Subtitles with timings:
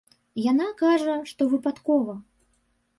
[0.51, 2.21] Яна кажа, што выпадкова.